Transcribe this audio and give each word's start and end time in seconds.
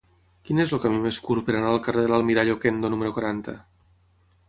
Quin 0.47 0.63
és 0.63 0.73
el 0.77 0.81
camí 0.85 1.01
més 1.03 1.19
curt 1.27 1.47
per 1.51 1.55
anar 1.59 1.71
al 1.75 1.79
carrer 1.89 2.07
de 2.07 2.11
l'Almirall 2.15 2.53
Okendo 2.57 2.93
número 2.95 3.15
quaranta? 3.19 3.59